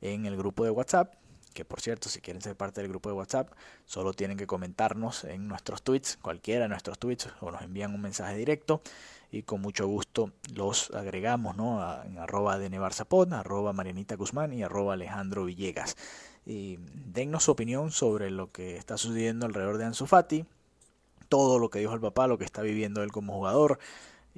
en 0.00 0.26
el 0.26 0.36
grupo 0.36 0.64
de 0.64 0.70
WhatsApp, 0.70 1.14
que 1.54 1.64
por 1.64 1.80
cierto, 1.80 2.08
si 2.08 2.20
quieren 2.20 2.42
ser 2.42 2.56
parte 2.56 2.80
del 2.80 2.90
grupo 2.90 3.08
de 3.08 3.14
WhatsApp, 3.14 3.52
solo 3.84 4.12
tienen 4.12 4.36
que 4.36 4.48
comentarnos 4.48 5.22
en 5.22 5.46
nuestros 5.46 5.84
tweets, 5.84 6.16
cualquiera 6.20 6.64
de 6.64 6.68
nuestros 6.68 6.98
tweets, 6.98 7.28
o 7.40 7.52
nos 7.52 7.62
envían 7.62 7.94
un 7.94 8.00
mensaje 8.00 8.36
directo 8.36 8.82
y 9.30 9.42
con 9.42 9.60
mucho 9.60 9.86
gusto 9.86 10.30
los 10.54 10.90
agregamos 10.92 11.56
¿no? 11.56 11.80
en 12.04 12.18
arroba 12.18 12.58
de 12.58 12.70
arroba 13.32 13.72
Marianita 13.72 14.16
Guzmán 14.16 14.52
y 14.52 14.62
arroba 14.62 14.94
Alejandro 14.94 15.44
Villegas. 15.44 15.96
Y 16.44 16.78
dennos 17.12 17.44
su 17.44 17.50
opinión 17.50 17.90
sobre 17.90 18.30
lo 18.30 18.52
que 18.52 18.76
está 18.76 18.96
sucediendo 18.96 19.46
alrededor 19.46 19.78
de 19.78 19.84
Ansu 19.84 20.06
Fati, 20.06 20.46
todo 21.28 21.58
lo 21.58 21.70
que 21.70 21.80
dijo 21.80 21.92
el 21.92 22.00
papá, 22.00 22.28
lo 22.28 22.38
que 22.38 22.44
está 22.44 22.62
viviendo 22.62 23.02
él 23.02 23.10
como 23.10 23.34
jugador 23.34 23.80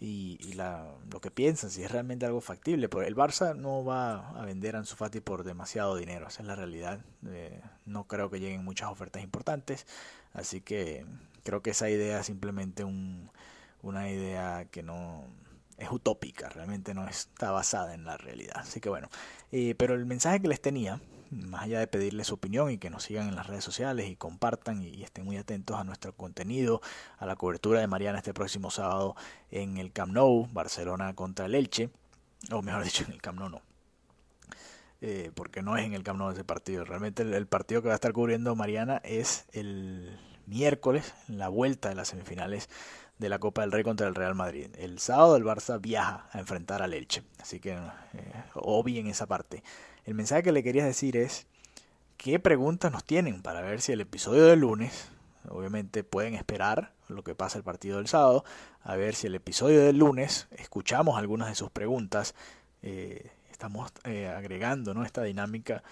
y, 0.00 0.52
la, 0.54 0.86
lo 1.10 1.20
que 1.20 1.30
piensan, 1.30 1.70
si 1.70 1.82
es 1.82 1.90
realmente 1.90 2.24
algo 2.24 2.40
factible. 2.40 2.88
Porque 2.88 3.08
el 3.08 3.16
Barça 3.16 3.54
no 3.54 3.84
va 3.84 4.30
a 4.30 4.44
vender 4.44 4.76
a 4.76 4.78
Ansu 4.78 4.96
Fati 4.96 5.20
por 5.20 5.44
demasiado 5.44 5.96
dinero, 5.96 6.28
esa 6.28 6.42
es 6.42 6.48
la 6.48 6.56
realidad. 6.56 7.00
Eh, 7.26 7.60
no 7.84 8.04
creo 8.04 8.30
que 8.30 8.40
lleguen 8.40 8.64
muchas 8.64 8.90
ofertas 8.90 9.22
importantes, 9.22 9.86
así 10.32 10.60
que 10.60 11.04
creo 11.44 11.62
que 11.62 11.70
esa 11.70 11.90
idea 11.90 12.20
es 12.20 12.26
simplemente 12.26 12.84
un 12.84 13.30
una 13.82 14.10
idea 14.10 14.66
que 14.70 14.82
no 14.82 15.24
es 15.78 15.90
utópica, 15.90 16.48
realmente 16.48 16.92
no 16.92 17.06
está 17.06 17.52
basada 17.52 17.94
en 17.94 18.04
la 18.04 18.16
realidad. 18.16 18.56
Así 18.56 18.80
que 18.80 18.88
bueno, 18.88 19.08
eh, 19.52 19.74
pero 19.76 19.94
el 19.94 20.06
mensaje 20.06 20.40
que 20.40 20.48
les 20.48 20.60
tenía, 20.60 21.00
más 21.30 21.62
allá 21.62 21.78
de 21.78 21.86
pedirles 21.86 22.26
su 22.26 22.34
opinión 22.34 22.70
y 22.70 22.78
que 22.78 22.90
nos 22.90 23.04
sigan 23.04 23.28
en 23.28 23.36
las 23.36 23.46
redes 23.46 23.64
sociales 23.64 24.08
y 24.08 24.16
compartan 24.16 24.82
y, 24.82 25.02
estén 25.02 25.24
muy 25.24 25.36
atentos 25.36 25.78
a 25.78 25.84
nuestro 25.84 26.12
contenido, 26.14 26.80
a 27.18 27.26
la 27.26 27.36
cobertura 27.36 27.80
de 27.80 27.86
Mariana 27.86 28.18
este 28.18 28.34
próximo 28.34 28.70
sábado 28.70 29.14
en 29.50 29.76
el 29.78 29.92
Camp 29.92 30.12
Nou, 30.12 30.48
Barcelona 30.52 31.14
contra 31.14 31.46
el 31.46 31.54
Elche, 31.54 31.90
o 32.50 32.60
mejor 32.62 32.84
dicho, 32.84 33.04
en 33.04 33.12
el 33.12 33.22
Camp 33.22 33.38
Nou 33.38 33.48
no. 33.48 33.62
Eh, 35.00 35.30
porque 35.36 35.62
no 35.62 35.76
es 35.76 35.86
en 35.86 35.94
el 35.94 36.02
Camp 36.02 36.18
Nou 36.18 36.32
ese 36.32 36.42
partido. 36.42 36.84
Realmente 36.84 37.22
el, 37.22 37.32
el 37.32 37.46
partido 37.46 37.82
que 37.82 37.88
va 37.88 37.94
a 37.94 38.00
estar 38.02 38.12
cubriendo 38.12 38.56
Mariana 38.56 39.00
es 39.04 39.46
el 39.52 40.18
miércoles, 40.46 41.14
en 41.28 41.38
la 41.38 41.48
vuelta 41.48 41.88
de 41.88 41.94
las 41.94 42.08
semifinales 42.08 42.68
de 43.18 43.28
la 43.28 43.38
Copa 43.38 43.62
del 43.62 43.72
Rey 43.72 43.82
contra 43.82 44.06
el 44.06 44.14
Real 44.14 44.34
Madrid. 44.34 44.68
El 44.78 44.98
sábado 44.98 45.36
el 45.36 45.44
Barça 45.44 45.80
viaja 45.80 46.28
a 46.32 46.38
enfrentar 46.38 46.82
al 46.82 46.94
Elche. 46.94 47.22
Así 47.40 47.60
que 47.60 47.72
eh, 47.72 48.98
en 48.98 49.06
esa 49.06 49.26
parte. 49.26 49.62
El 50.04 50.14
mensaje 50.14 50.42
que 50.42 50.52
le 50.52 50.62
quería 50.62 50.84
decir 50.84 51.16
es 51.16 51.46
qué 52.16 52.38
preguntas 52.38 52.92
nos 52.92 53.04
tienen 53.04 53.42
para 53.42 53.60
ver 53.60 53.80
si 53.80 53.92
el 53.92 54.00
episodio 54.00 54.46
del 54.46 54.60
lunes, 54.60 55.08
obviamente 55.48 56.04
pueden 56.04 56.34
esperar 56.34 56.92
lo 57.08 57.24
que 57.24 57.34
pasa 57.34 57.58
el 57.58 57.64
partido 57.64 57.96
del 57.98 58.06
sábado, 58.06 58.44
a 58.82 58.96
ver 58.96 59.14
si 59.14 59.26
el 59.26 59.34
episodio 59.34 59.80
del 59.84 59.98
lunes 59.98 60.46
escuchamos 60.52 61.18
algunas 61.18 61.48
de 61.48 61.54
sus 61.54 61.70
preguntas. 61.70 62.34
Eh, 62.82 63.30
estamos 63.50 63.92
eh, 64.04 64.28
agregando 64.28 64.94
¿no? 64.94 65.04
esta 65.04 65.22
dinámica 65.22 65.82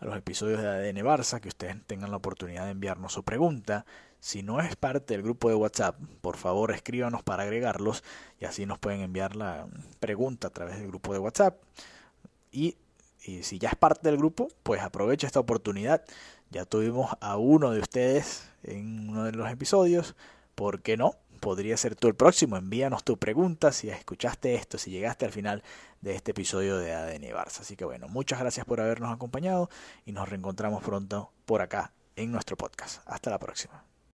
a 0.00 0.04
los 0.04 0.16
episodios 0.16 0.60
de 0.60 0.68
ADN 0.68 0.98
Barça, 0.98 1.40
que 1.40 1.48
ustedes 1.48 1.76
tengan 1.86 2.10
la 2.10 2.16
oportunidad 2.16 2.64
de 2.64 2.72
enviarnos 2.72 3.12
su 3.12 3.22
pregunta. 3.22 3.86
Si 4.22 4.44
no 4.44 4.60
es 4.60 4.76
parte 4.76 5.14
del 5.14 5.24
grupo 5.24 5.48
de 5.48 5.56
WhatsApp, 5.56 5.96
por 6.20 6.36
favor 6.36 6.70
escríbanos 6.70 7.24
para 7.24 7.42
agregarlos 7.42 8.04
y 8.38 8.44
así 8.44 8.66
nos 8.66 8.78
pueden 8.78 9.00
enviar 9.00 9.34
la 9.34 9.66
pregunta 9.98 10.46
a 10.46 10.50
través 10.50 10.78
del 10.78 10.86
grupo 10.86 11.12
de 11.12 11.18
WhatsApp. 11.18 11.60
Y, 12.52 12.76
si 13.18 13.58
ya 13.58 13.70
es 13.70 13.74
parte 13.74 14.08
del 14.08 14.18
grupo, 14.18 14.46
pues 14.62 14.80
aprovecha 14.80 15.26
esta 15.26 15.40
oportunidad. 15.40 16.04
Ya 16.50 16.64
tuvimos 16.64 17.10
a 17.20 17.36
uno 17.36 17.72
de 17.72 17.80
ustedes 17.80 18.48
en 18.62 19.08
uno 19.08 19.24
de 19.24 19.32
los 19.32 19.50
episodios. 19.50 20.14
¿Por 20.54 20.82
qué 20.82 20.96
no? 20.96 21.16
podría 21.40 21.76
ser 21.76 21.96
tú 21.96 22.06
el 22.06 22.14
próximo. 22.14 22.56
Envíanos 22.56 23.02
tu 23.02 23.16
pregunta 23.16 23.72
si 23.72 23.90
escuchaste 23.90 24.54
esto, 24.54 24.78
si 24.78 24.92
llegaste 24.92 25.24
al 25.24 25.32
final 25.32 25.64
de 26.00 26.14
este 26.14 26.30
episodio 26.30 26.78
de 26.78 26.94
ADN 26.94 27.24
Barça. 27.34 27.62
Así 27.62 27.74
que 27.74 27.84
bueno, 27.84 28.06
muchas 28.06 28.38
gracias 28.38 28.64
por 28.66 28.80
habernos 28.80 29.12
acompañado 29.12 29.68
y 30.06 30.12
nos 30.12 30.28
reencontramos 30.28 30.84
pronto 30.84 31.32
por 31.44 31.60
acá 31.60 31.90
en 32.14 32.30
nuestro 32.30 32.56
podcast. 32.56 33.02
Hasta 33.06 33.28
la 33.28 33.40
próxima. 33.40 33.91